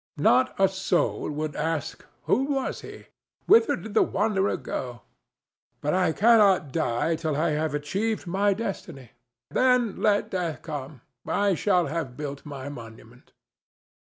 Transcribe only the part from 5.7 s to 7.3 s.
But I cannot die